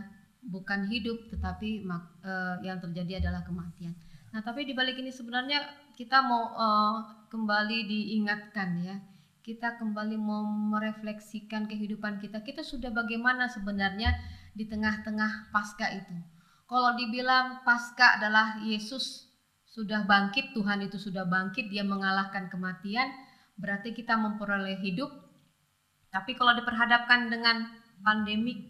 [0.45, 1.85] bukan hidup tetapi
[2.21, 3.93] eh, yang terjadi adalah kematian
[4.35, 5.63] nah tapi di balik ini sebenarnya
[5.95, 6.95] kita mau eh,
[7.31, 8.95] kembali diingatkan ya.
[9.45, 12.41] Kita kembali mau merefleksikan kehidupan kita.
[12.41, 14.09] Kita sudah bagaimana sebenarnya
[14.57, 16.15] di tengah-tengah pasca itu?
[16.65, 19.29] Kalau dibilang pasca adalah Yesus
[19.69, 23.05] sudah bangkit Tuhan itu sudah bangkit dia mengalahkan kematian
[23.59, 25.13] berarti kita memperoleh hidup.
[26.09, 27.69] Tapi kalau diperhadapkan dengan
[28.01, 28.65] pandemik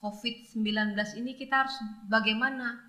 [0.00, 1.76] COVID-19 ini kita harus
[2.08, 2.80] bagaimana?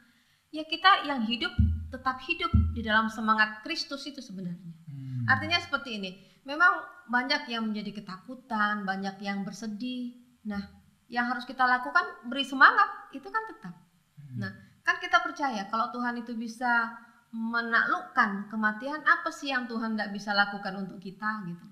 [0.56, 1.52] Ya kita yang hidup
[1.89, 4.71] tetap hidup di dalam semangat Kristus itu sebenarnya.
[4.89, 5.26] Hmm.
[5.30, 6.12] Artinya seperti ini.
[6.45, 10.13] Memang banyak yang menjadi ketakutan, banyak yang bersedih.
[10.45, 10.62] Nah,
[11.10, 13.74] yang harus kita lakukan beri semangat itu kan tetap.
[14.17, 14.38] Hmm.
[14.45, 14.52] Nah,
[14.86, 16.93] kan kita percaya kalau Tuhan itu bisa
[17.36, 21.67] menaklukkan kematian, apa sih yang Tuhan tidak bisa lakukan untuk kita gitu.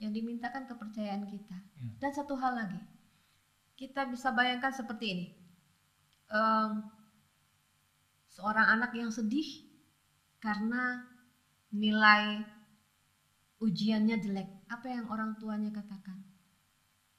[0.00, 1.56] Yang dimintakan kepercayaan kita.
[1.56, 1.90] Iya.
[2.00, 2.80] Dan satu hal lagi,
[3.76, 5.26] kita bisa bayangkan seperti ini.
[6.32, 6.95] Em,
[8.36, 9.48] seorang anak yang sedih
[10.44, 11.00] karena
[11.72, 12.44] nilai
[13.64, 14.48] ujiannya jelek.
[14.68, 16.20] Apa yang orang tuanya katakan?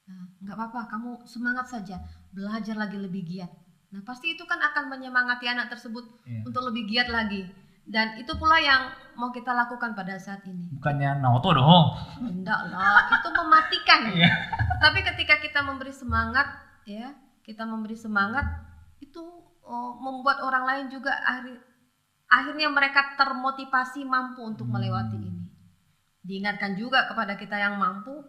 [0.08, 1.98] Nah, nggak apa-apa, kamu semangat saja,
[2.30, 3.50] belajar lagi lebih giat.
[3.92, 6.46] Nah, pasti itu kan akan menyemangati anak tersebut Iya.
[6.46, 7.50] untuk lebih giat lagi.
[7.88, 10.68] Dan itu pula yang mau kita lakukan pada saat ini.
[10.76, 11.86] Bukannya Naoto dong.
[12.20, 14.02] Enggak lah, itu mematikan.
[14.22, 14.30] Iya.
[14.78, 16.46] Tapi ketika kita memberi semangat,
[16.86, 18.44] ya, kita memberi semangat,
[19.00, 19.24] itu
[20.00, 21.62] membuat orang lain juga akhir-
[22.28, 24.80] akhirnya mereka termotivasi mampu untuk Hmm.
[24.80, 25.48] melewati ini.
[26.24, 28.20] Diingatkan juga kepada kita yang mampu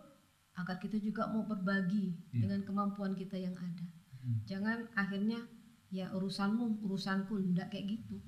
[0.54, 2.46] agar kita juga mau berbagi Iya.
[2.46, 3.86] dengan kemampuan kita yang ada.
[4.22, 4.42] Hmm.
[4.46, 5.42] Jangan akhirnya
[5.88, 8.22] ya urusanmu, urusanku enggak kayak gitu.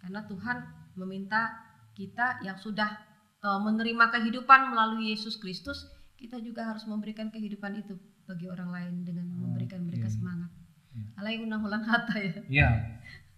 [0.00, 0.56] Karena Tuhan
[0.96, 1.52] meminta
[1.94, 3.04] kita yang sudah
[3.36, 5.86] eh, menerima kehidupan melalui Yesus Kristus,
[6.18, 7.94] kita juga harus memberikan kehidupan itu
[8.26, 10.16] bagi orang lain dengan Oh, memberikan mereka iya.
[10.18, 10.50] semangat.
[10.96, 11.06] Iya.
[11.20, 12.32] Alai unang-ulang hata ya.
[12.48, 12.70] Iya.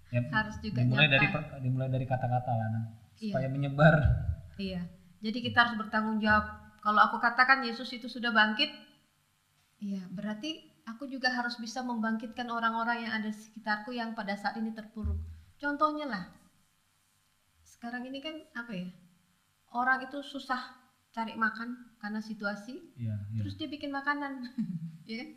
[0.08, 1.20] Ya, Harus juga dimulai nyata.
[1.20, 1.26] dari
[1.68, 2.84] dimulai dari kata-kata lah, Nang.
[3.20, 3.28] Iya.
[3.28, 3.94] supaya menyebar.
[4.56, 4.80] Iya.
[5.20, 6.48] Jadi kita harus bertanggung jawab.
[6.80, 8.72] Kalau aku katakan Yesus itu sudah bangkit,
[9.84, 14.56] iya, berarti aku juga harus bisa membangkitkan orang-orang yang ada di sekitarku yang pada saat
[14.56, 15.20] ini terpuruk.
[15.60, 16.24] Contohnya lah,
[17.60, 18.88] sekarang ini kan apa ya?
[19.76, 20.72] Orang itu susah
[21.12, 23.44] cari makan karena situasi, Iya, iya.
[23.44, 24.40] terus dia bikin makanan,
[25.10, 25.30] ya kan?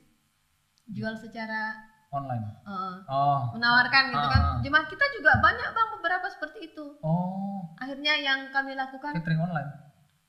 [0.88, 1.76] Jual secara
[2.12, 2.44] Online.
[2.62, 3.40] eh, Oh.
[3.52, 4.42] menawarkan gitu kan.
[4.46, 4.60] Ah.
[4.60, 6.86] Jemaat kita juga banyak bang beberapa seperti itu.
[7.00, 9.72] Oh, Akhirnya yang kami lakukan catering online.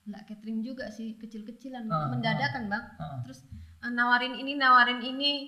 [0.02, 3.22] nggak catering juga sih kecil-kecilan Ah, mendadakan bang ah.
[3.22, 3.46] terus
[3.78, 5.46] eh, nawarin ini nawarin ini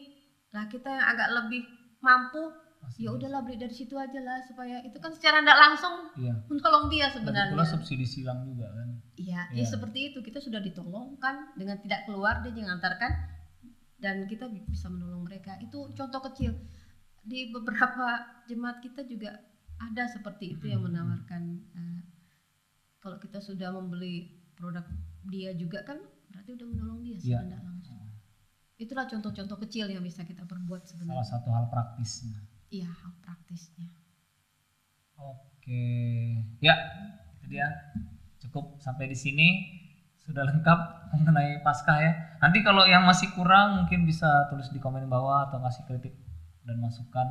[0.50, 1.66] lah kita yang agak lebih
[1.98, 2.54] mampu
[2.94, 6.34] ya udahlah beli dari situ aja lah supaya itu kan secara tidak langsung Iya.
[6.46, 8.88] menolong dia Lagi sebenarnya pula subsidi silang juga kan.
[9.16, 9.58] iya Iya.
[9.58, 13.10] ya seperti itu kita sudah ditolong kan dengan tidak keluar dia yang antarkan
[13.98, 15.56] dan kita bisa menolong mereka.
[15.62, 16.52] Itu contoh kecil.
[17.24, 19.40] Di beberapa jemaat kita juga
[19.80, 20.86] ada seperti itu yang Hmm.
[20.86, 21.42] menawarkan
[21.74, 22.00] eh,
[23.02, 24.26] kalau kita sudah membeli
[24.58, 24.84] produk
[25.24, 25.98] dia juga kan
[26.30, 28.00] berarti udah menolong dia secara tidak langsung.
[28.78, 32.36] Itulah contoh-contoh kecil yang bisa kita perbuat Salah sebenarnya satu hal praktisnya.
[32.76, 33.88] iya hal praktisnya.
[35.18, 35.82] Oke,
[36.62, 36.74] ya
[37.38, 37.66] itu dia.
[38.42, 39.48] Cukup sampai di sini
[40.24, 40.78] sudah lengkap
[41.14, 42.12] mengenai Paskah ya.
[42.40, 46.14] Nanti kalau yang masih kurang mungkin bisa tulis di komen bawah atau kasih kritik
[46.64, 47.26] dan masukan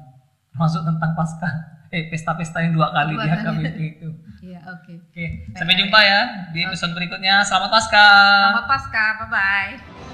[0.53, 1.53] termasuk tentang Paskah.
[1.93, 3.31] eh pesta-pesta yang dua kali Dua di.
[3.37, 4.09] HKBP itu.
[4.43, 4.93] Iya, oke.
[5.13, 7.45] Oke, sampai jumpa ya di episode berikutnya.
[7.45, 8.49] Selamat Paskah.
[8.49, 10.12] Selamat Pasca, bye bye.